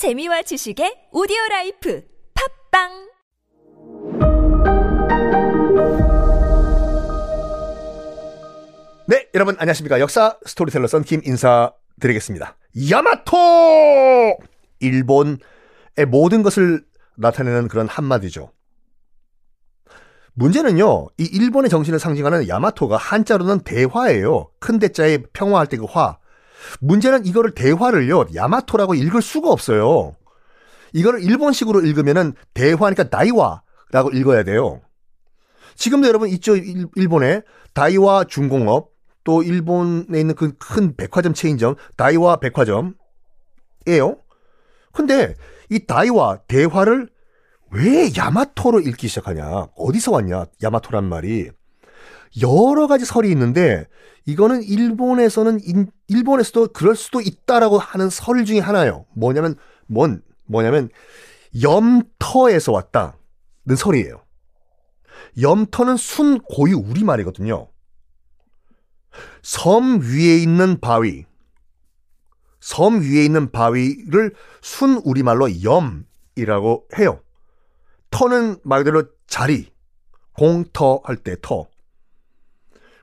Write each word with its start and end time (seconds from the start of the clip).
재미와 0.00 0.40
지식의 0.40 1.12
오디오 1.12 1.36
라이프 1.50 2.02
팟빵 2.72 2.88
네, 9.08 9.28
여러분 9.34 9.56
안녕하십니까. 9.58 10.00
역사 10.00 10.38
스토리텔러 10.46 10.86
썬킴 10.86 11.20
인사드리겠습니다. 11.26 12.56
야마토! 12.90 14.38
일본의 14.78 15.36
모든 16.08 16.42
것을 16.42 16.82
나타내는 17.18 17.68
그런 17.68 17.86
한마디죠. 17.86 18.52
문제는요, 20.32 21.08
이 21.18 21.24
일본의 21.24 21.68
정신을 21.68 21.98
상징하는 21.98 22.48
야마토가 22.48 22.96
한자로는 22.96 23.60
대화예요. 23.64 24.48
큰 24.60 24.78
대자에 24.78 25.18
평화할 25.34 25.66
때 25.66 25.76
그 25.76 25.84
화. 25.84 26.19
문제는 26.80 27.26
이거를 27.26 27.52
대화를요, 27.54 28.26
야마토라고 28.34 28.94
읽을 28.94 29.22
수가 29.22 29.50
없어요. 29.50 30.16
이거를 30.92 31.22
일본식으로 31.22 31.80
읽으면은 31.82 32.34
대화니까 32.54 33.04
나이와라고 33.10 34.10
읽어야 34.14 34.42
돼요. 34.42 34.80
지금도 35.76 36.08
여러분 36.08 36.28
있죠, 36.30 36.56
일- 36.56 36.88
일본에 36.96 37.42
다이와 37.74 38.24
중공업, 38.24 38.90
또 39.24 39.42
일본에 39.42 40.18
있는 40.20 40.34
그 40.34 40.56
큰 40.58 40.96
백화점 40.96 41.32
체인점, 41.34 41.76
다이와 41.96 42.36
백화점이에요. 42.36 42.94
근데 44.92 45.34
이 45.70 45.86
다이와 45.86 46.38
대화를 46.48 47.08
왜 47.72 48.10
야마토로 48.16 48.80
읽기 48.80 49.06
시작하냐? 49.08 49.68
어디서 49.76 50.10
왔냐? 50.12 50.46
야마토란 50.62 51.04
말이. 51.04 51.50
여러 52.42 52.86
가지 52.86 53.04
설이 53.04 53.30
있는데 53.30 53.86
이거는 54.26 54.62
일본에서는 54.62 55.60
인- 55.64 55.90
일본에서도 56.08 56.68
그럴 56.68 56.94
수도 56.94 57.20
있다라고 57.20 57.78
하는 57.78 58.10
설 58.10 58.44
중에 58.44 58.60
하나예요. 58.60 59.06
뭐냐면 59.14 59.56
뭔 59.86 60.22
뭐냐면 60.46 60.88
염터에서 61.60 62.72
왔다는 62.72 63.12
설이에요. 63.76 64.22
염터는 65.40 65.96
순 65.96 66.38
고유 66.40 66.76
우리말이거든요. 66.76 67.68
섬 69.42 70.00
위에 70.00 70.36
있는 70.38 70.78
바위, 70.80 71.24
섬 72.60 73.00
위에 73.00 73.24
있는 73.24 73.50
바위를 73.50 74.34
순 74.60 74.96
우리말로 75.04 75.48
염이라고 75.62 76.88
해요. 76.98 77.20
터는 78.10 78.58
말 78.64 78.84
그대로 78.84 79.04
자리, 79.26 79.72
공터 80.32 81.00
할 81.04 81.16
때 81.16 81.36
터. 81.40 81.68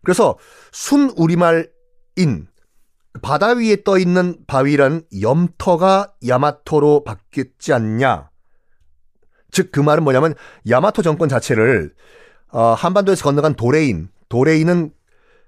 그래서 0.08 0.38
순 0.72 1.10
우리말 1.18 1.70
인 2.16 2.48
바다 3.22 3.50
위에 3.50 3.84
떠 3.84 3.98
있는 3.98 4.38
바위란 4.48 5.02
염터가 5.12 6.14
야마토로 6.26 7.04
바뀌었지 7.04 7.74
않냐. 7.74 8.30
즉 9.52 9.70
그 9.74 9.82
말은 9.82 10.06
뭐냐면 10.06 10.34
야마토 10.70 11.02
정권 11.02 11.28
자체를 11.28 11.94
어, 12.54 12.74
한반도에서 12.74 13.22
건너간 13.26 13.56
도래인, 13.56 14.08
도래인은 14.30 14.94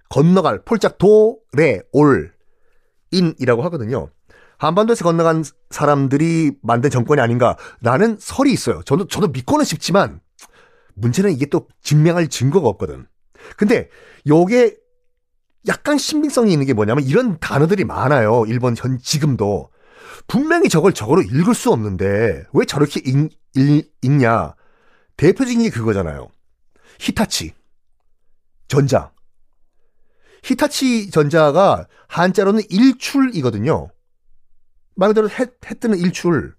건너갈 0.10 0.66
폴짝 0.66 0.98
도래 0.98 1.80
올 1.94 2.34
인이라고 3.12 3.62
하거든요. 3.64 4.10
한반도에서 4.58 5.06
건너간 5.06 5.46
사람들이 5.70 6.52
만든 6.62 6.90
정권이 6.90 7.22
아닌가라는 7.22 8.18
설이 8.20 8.52
있어요. 8.52 8.82
저도 8.84 9.08
저도 9.08 9.30
믿고는 9.30 9.64
싶지만 9.64 10.20
문제는 10.96 11.32
이게 11.32 11.46
또 11.46 11.70
증명할 11.82 12.28
증거가 12.28 12.68
없거든. 12.68 13.08
근데 13.58 13.90
요게 14.28 14.76
약간 15.68 15.98
신빙성이 15.98 16.52
있는 16.52 16.66
게 16.66 16.74
뭐냐면 16.74 17.04
이런 17.04 17.40
단어들이 17.40 17.84
많아요. 17.84 18.46
일본 18.48 18.76
현 18.78 18.98
지금도 19.00 19.70
분명히 20.28 20.70
저걸 20.70 20.94
저거로 20.94 21.22
읽을 21.22 21.54
수 21.54 21.72
없는데 21.72 22.46
왜 22.54 22.66
저렇게 22.66 23.02
읽, 23.06 23.30
읽, 23.56 23.92
읽냐? 24.02 24.56
대표적인 25.18 25.64
게 25.64 25.70
그거잖아요. 25.70 26.30
히타치 27.00 27.54
전자 28.68 29.12
히타치 30.44 31.12
전자가 31.12 31.88
한자로는 32.08 32.64
일출이거든요. 32.70 33.90
말 34.96 35.10
그대로 35.10 35.30
해, 35.30 35.46
해 35.66 35.74
뜨는 35.80 35.98
일출. 35.98 36.56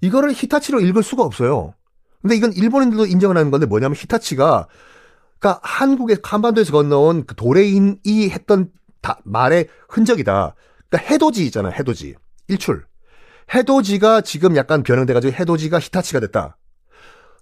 이거를 0.00 0.32
히타치로 0.32 0.80
읽을 0.80 1.02
수가 1.02 1.22
없어요. 1.22 1.74
근데 2.22 2.36
이건 2.36 2.52
일본인들도 2.52 3.06
인정을 3.06 3.36
하는 3.36 3.50
건데 3.50 3.66
뭐냐면 3.66 3.96
히타치가 3.96 4.68
그러니까 5.38 5.60
한국의 5.62 6.18
한반도에서 6.22 6.72
건너온 6.72 7.26
그 7.26 7.34
도레인이 7.34 8.30
했던 8.30 8.70
다, 9.00 9.18
말의 9.24 9.68
흔적이다. 9.88 10.54
그러니까 10.88 11.12
해돋이 11.12 11.38
있잖아요. 11.46 11.72
해돋이. 11.72 12.14
일출. 12.48 12.84
해돋이가 13.54 14.22
지금 14.22 14.56
약간 14.56 14.82
변형돼가지고 14.82 15.32
해돋이가 15.34 15.78
히타치가 15.78 16.20
됐다. 16.20 16.56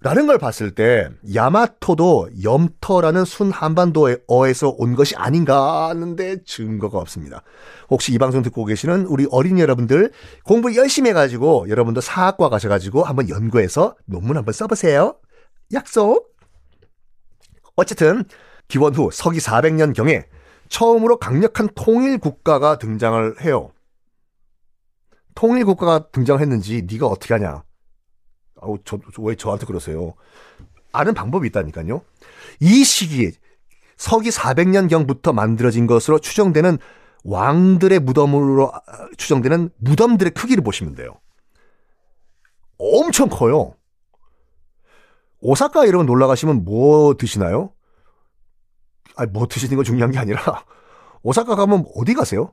라는 0.01 0.27
걸 0.27 0.37
봤을 0.37 0.69
때 0.71 1.09
야마토도 1.33 2.29
염터라는 2.43 3.25
순 3.25 3.49
한반도어에서 3.49 4.75
온 4.77 4.95
것이 4.95 5.15
아닌가 5.15 5.89
하는데 5.89 6.43
증거가 6.43 6.99
없습니다. 6.99 7.41
혹시 7.89 8.13
이 8.13 8.19
방송 8.19 8.43
듣고 8.43 8.65
계시는 8.65 9.07
우리 9.07 9.25
어린이 9.31 9.61
여러분들 9.61 10.11
공부 10.43 10.75
열심히 10.75 11.09
해가지고 11.09 11.69
여러분도 11.69 12.01
사학과 12.01 12.49
가셔가지고 12.49 13.03
한번 13.03 13.29
연구해서 13.29 13.95
논문 14.05 14.37
한번 14.37 14.53
써보세요. 14.53 15.15
약속. 15.73 16.34
어쨌든 17.75 18.23
기원 18.67 18.95
후 18.95 19.09
서기 19.11 19.39
400년경에 19.39 20.25
처음으로 20.69 21.17
강력한 21.17 21.69
통일 21.75 22.17
국가가 22.17 22.77
등장을 22.77 23.41
해요. 23.41 23.71
통일 25.35 25.65
국가가 25.65 26.09
등장했는지 26.09 26.87
네가 26.89 27.07
어떻게 27.07 27.33
하냐? 27.33 27.63
아우 28.61 28.77
저왜 28.83 29.35
저한테 29.35 29.65
그러세요? 29.65 30.15
아는 30.91 31.13
방법이 31.13 31.47
있다니까요. 31.47 32.01
이 32.61 32.83
시기에 32.83 33.31
서기 33.97 34.29
400년경부터 34.29 35.33
만들어진 35.33 35.87
것으로 35.87 36.19
추정되는 36.19 36.77
왕들의 37.23 37.99
무덤으로 37.99 38.71
아, 38.73 38.81
추정되는 39.17 39.71
무덤들의 39.77 40.33
크기를 40.33 40.63
보시면 40.63 40.95
돼요. 40.95 41.19
엄청 42.77 43.29
커요. 43.29 43.75
오사카 45.45 45.85
이런 45.85 46.07
놀러 46.07 46.25
가시면 46.25 46.65
뭐 46.65 47.13
드시나요? 47.13 47.71
아니 49.15 49.29
뭐 49.29 49.45
드시는 49.45 49.75
건 49.75 49.85
중요한 49.85 50.09
게 50.09 50.17
아니라 50.17 50.41
오사카 51.21 51.55
가면 51.55 51.85
어디 51.95 52.15
가세요? 52.15 52.51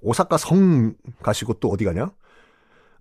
오사카 0.00 0.38
성 0.38 0.94
가시고 1.22 1.54
또 1.54 1.68
어디 1.68 1.84
가냐? 1.84 2.10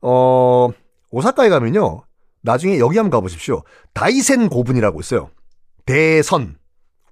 어 0.02 0.70
오사카에 1.12 1.48
가면요 1.48 2.04
나중에 2.42 2.80
여기 2.80 2.98
한번 2.98 3.12
가보십시오. 3.12 3.64
다이센 3.94 4.50
고분이라고 4.50 5.00
있어요. 5.00 5.30
대선 5.86 6.58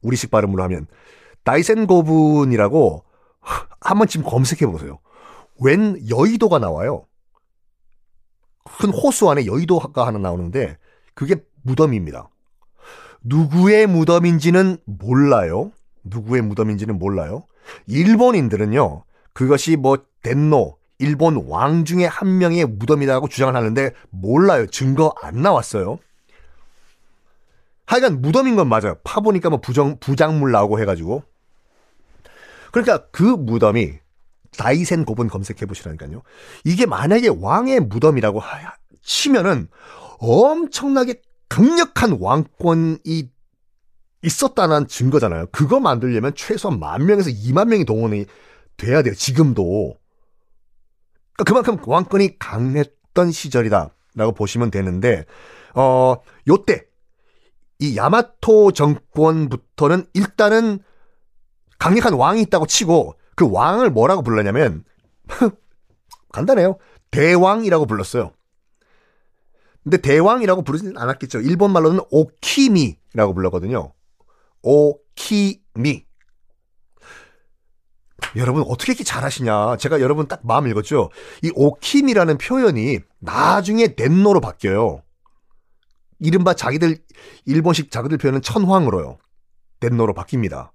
우리식 0.02 0.30
발음으로 0.30 0.62
하면 0.64 0.88
다이센 1.46 1.88
고분이라고 1.88 3.06
한번 3.80 4.08
지금 4.10 4.30
검색해 4.30 4.70
보세요. 4.70 5.00
웬 5.62 5.98
여의도가 6.10 6.60
나와요. 6.60 7.06
큰 8.80 8.90
호수 8.90 9.30
안에 9.30 9.46
여의도가 9.46 10.06
하나 10.06 10.20
나오는데 10.20 10.78
그게 11.18 11.36
무덤입니다. 11.64 12.30
누구의 13.24 13.88
무덤인지는 13.88 14.78
몰라요. 14.86 15.72
누구의 16.04 16.44
무덤인지는 16.44 17.00
몰라요. 17.00 17.48
일본인들은요. 17.88 19.04
그것이 19.34 19.78
뭐 19.78 19.98
덴노 20.22 20.78
일본 21.00 21.48
왕 21.48 21.86
중에 21.86 22.06
한 22.06 22.38
명의 22.38 22.66
무덤이라고 22.66 23.30
주장을 23.30 23.56
하는데 23.56 23.94
몰라요. 24.12 24.68
증거 24.68 25.12
안 25.24 25.42
나왔어요. 25.42 25.98
하여간 27.88 28.22
무덤인 28.22 28.56
건 28.56 28.70
맞아요. 28.70 28.98
파보니까 29.04 29.50
뭐 29.50 29.60
부정, 29.60 29.98
부작물 30.00 30.52
나오고 30.52 30.80
해가지고. 30.80 31.24
그러니까 32.72 33.08
그 33.08 33.24
무덤이 33.24 33.94
다이센 34.56 35.04
고분 35.04 35.28
검색해 35.30 35.66
보시라니까요. 35.66 36.22
이게 36.64 36.86
만약에 36.86 37.30
왕의 37.30 37.80
무덤이라고 37.80 38.40
하- 38.40 38.76
치면은 39.02 39.68
엄청나게 40.20 41.22
강력한 41.50 42.18
왕권이 42.20 43.30
있었다는 44.24 44.88
증거잖아요. 44.88 45.48
그거 45.52 45.80
만들려면 45.80 46.34
최소한 46.36 46.80
만 46.80 47.06
명에서 47.06 47.30
2만 47.30 47.70
명이 47.70 47.86
동원이 47.86 48.26
돼야 48.76 49.02
돼요. 49.02 49.14
지금도. 49.14 49.96
그러니까 51.34 51.44
그만큼 51.44 51.78
왕권이 51.86 52.40
강했던 52.40 53.32
시절이다라고 53.32 54.34
보시면 54.36 54.72
되는데 54.72 55.26
어 55.76 56.16
요때 56.48 56.84
이 57.80 57.96
야마토 57.96 58.72
정권부터는 58.72 60.08
일단은 60.14 60.80
강력한 61.78 62.14
왕이 62.14 62.42
있다고 62.44 62.66
치고 62.66 63.16
그 63.36 63.50
왕을 63.50 63.92
뭐라고 63.92 64.24
불렀냐면 64.24 64.84
간단해요. 66.34 66.80
대왕이라고 67.12 67.86
불렀어요. 67.86 68.32
근데 69.88 70.02
대왕이라고 70.02 70.64
부르진 70.64 70.98
않았겠죠. 70.98 71.40
일본 71.40 71.72
말로는 71.72 72.02
오키미라고 72.10 73.34
불렀거든요. 73.34 73.94
오키미. 74.62 76.06
여러분 78.36 78.64
어떻게 78.68 78.92
이렇게 78.92 79.06
잘하시냐. 79.06 79.78
제가 79.78 80.02
여러분 80.02 80.28
딱 80.28 80.42
마음 80.44 80.68
읽었죠. 80.68 81.10
이 81.42 81.54
오킴이라는 81.56 82.38
표현이 82.38 83.00
나중에 83.20 83.96
덴노로 83.96 84.42
바뀌어요. 84.42 85.04
이른바 86.20 86.54
자기들 86.54 86.98
일본식 87.46 87.90
자기들 87.90 88.18
표현은 88.18 88.42
천황으로요. 88.42 89.20
덴노로 89.80 90.14
바뀝니다. 90.16 90.72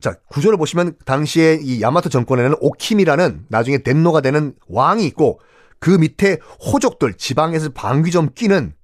자, 0.00 0.20
구조를 0.28 0.58
보시면 0.58 0.98
당시에 1.06 1.58
이 1.62 1.80
야마토 1.80 2.10
정권에는 2.10 2.56
오킴이라는 2.60 3.46
나중에 3.48 3.78
덴노가 3.78 4.20
되는 4.20 4.54
왕이 4.68 5.06
있고 5.06 5.40
그 5.80 5.90
밑에 5.90 6.38
호족들 6.60 7.14
지방에서 7.14 7.70
방귀 7.70 8.10
좀 8.10 8.28
끼는 8.34 8.74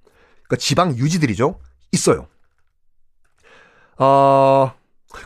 그러니까 0.44 0.56
지방 0.58 0.96
유지들이죠. 0.96 1.60
있어요. 1.92 2.26
어, 3.98 4.72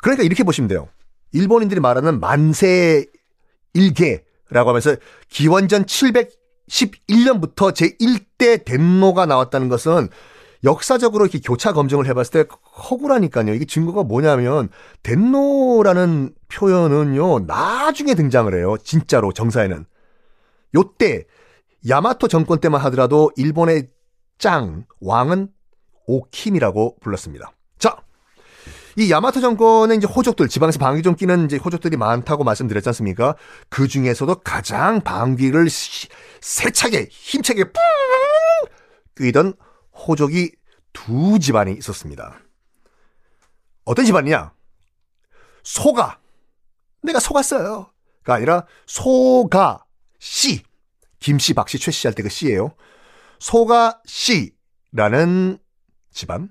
그러니까 0.03 0.25
이렇게 0.25 0.43
보시면 0.45 0.69
돼요. 0.69 0.89
일본인들이 1.33 1.81
말하는 1.81 2.21
만세 2.21 3.07
일계라고 3.73 4.69
하면서 4.69 4.97
기원전 5.29 5.85
711년부터 5.85 7.73
제1대 7.73 8.65
덴노가 8.65 9.27
나왔다는 9.27 9.69
것은 9.69 10.09
역사적으로 10.65 11.25
이렇게 11.25 11.39
교차 11.39 11.73
검증을 11.73 12.07
해봤을 12.07 12.31
때 12.33 12.45
허구라니까요. 12.89 13.55
이게 13.55 13.65
증거가 13.65 14.03
뭐냐면 14.03 14.69
덴노라는 15.03 16.35
표현은요 16.49 17.47
나중에 17.47 18.15
등장을 18.15 18.53
해요. 18.55 18.77
진짜로 18.83 19.33
정사에는 19.33 19.87
요때 20.75 21.25
야마토 21.89 22.29
정권 22.29 22.61
때만 22.61 22.81
하더라도 22.83 23.31
일본의 23.37 23.89
짱 24.39 24.85
왕은 25.01 25.49
오킴이라고 26.07 26.99
불렀습니다. 27.01 27.53
자, 27.79 27.97
이 28.97 29.11
야마토 29.11 29.41
정권의 29.41 29.99
이제 29.99 30.07
호족들 30.07 30.49
지방에서 30.49 30.79
방귀 30.79 31.03
좀 31.03 31.15
끼는 31.15 31.47
이제 31.47 31.57
호족들이 31.57 31.97
많다고 31.97 32.45
말씀드렸지 32.45 32.89
않습니까? 32.91 33.37
그 33.69 33.89
중에서도 33.89 34.35
가장 34.37 35.01
방귀를 35.01 35.69
세차게 36.41 37.09
힘차게 37.11 37.65
뿡 37.65 37.73
끼던 39.17 39.55
호족이 39.93 40.53
두 40.93 41.39
집안이 41.39 41.73
있었습니다. 41.75 42.41
어떤 43.85 44.05
집안이냐? 44.05 44.53
소가 45.63 46.19
내가 47.03 47.21
속았어요. 47.21 47.91
가 48.25 48.35
아니라 48.35 48.67
소가 48.87 49.85
씨 50.19 50.63
김씨, 51.21 51.55
박씨, 51.55 51.79
최씨 51.79 52.07
할 52.07 52.15
때 52.15 52.23
그 52.23 52.29
씨예요. 52.29 52.75
소가 53.39 54.01
씨라는 54.07 55.59
집안, 56.13 56.49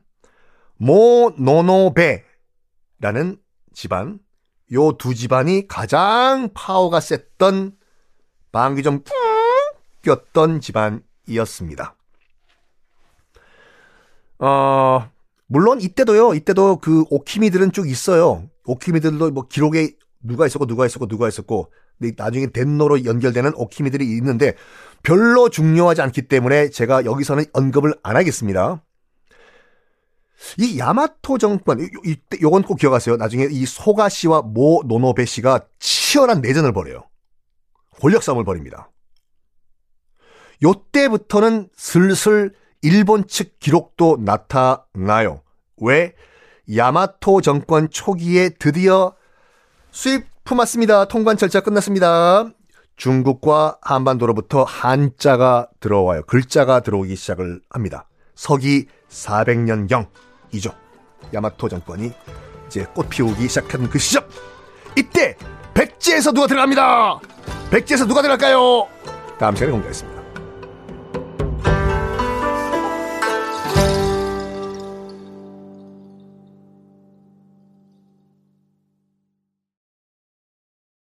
모노노베라는 0.78 2.24
집안, 3.74 4.20
요 4.72 4.92
두 4.98 5.14
집안이 5.16 5.68
가장 5.68 6.50
파워가 6.54 7.00
셌던 7.00 7.76
방귀 8.52 8.84
좀 8.84 9.04
꼈던 10.04 10.62
집안이었습니다. 10.62 11.96
어, 14.40 15.12
물론 15.48 15.82
이때도요, 15.82 16.34
이때도 16.36 16.78
그 16.78 17.04
오키미들은 17.10 17.72
쭉 17.72 17.90
있어요. 17.90 18.50
오키미들도 18.66 19.32
뭐 19.32 19.48
기록에 19.48 19.92
누가 20.22 20.46
있었고, 20.46 20.66
누가 20.66 20.86
있었고, 20.86 21.08
누가 21.08 21.28
있었고, 21.28 21.72
나중에 22.18 22.48
덴노로 22.48 23.06
연결되는 23.06 23.54
오키미들이 23.56 24.06
있는데 24.18 24.54
별로 25.04 25.50
중요하지 25.50 26.02
않기 26.02 26.24
때문에 26.24 26.70
제가 26.70 27.06
여기서는 27.06 27.46
언급을 27.54 27.94
안 28.04 28.16
하겠습니다. 28.16 28.84
이 30.58 30.80
야마토 30.80 31.38
정권, 31.38 31.80
이때 32.06 32.38
요건 32.42 32.64
꼭 32.64 32.76
기억하세요. 32.76 33.18
나중에 33.18 33.48
이 33.52 33.66
소가 33.66 34.08
씨와 34.08 34.42
모 34.42 34.82
노노베 34.86 35.26
씨가 35.26 35.68
치열한 35.80 36.42
내전을 36.42 36.72
벌여요. 36.72 37.04
권력 38.00 38.24
싸움을 38.24 38.46
벌입니다. 38.46 38.90
요때부터는 40.64 41.70
슬슬 41.76 42.54
일본 42.82 43.28
측 43.28 43.60
기록도 43.60 44.20
나타나요. 44.22 45.42
왜? 45.78 46.14
야마토 46.74 47.42
정권 47.42 47.90
초기에 47.90 48.50
드디어 48.50 49.16
수입 49.92 50.26
품었습니다. 50.44 51.06
통관 51.06 51.38
절차 51.38 51.62
끝났습니다. 51.62 52.50
중국과 52.96 53.78
한반도로부터 53.82 54.64
한자가 54.64 55.68
들어와요. 55.80 56.24
글자가 56.24 56.82
들어오기 56.82 57.16
시작을 57.16 57.62
합니다. 57.70 58.08
서기 58.36 58.88
400년경이죠. 59.10 60.74
야마토 61.34 61.70
정권이 61.70 62.12
이제 62.68 62.86
꽃 62.94 63.10
피우기 63.10 63.48
시작한 63.48 63.90
그 63.90 64.00
시점. 64.00 64.24
이때 64.98 65.36
백제에서 65.74 66.32
누가 66.32 66.48
들어갑니다. 66.48 67.20
백제에서 67.72 68.06
누가 68.06 68.22
들어갈까요? 68.22 68.88
다음 69.38 69.56
시간에 69.56 69.72
공개하겠습니다. 69.72 70.19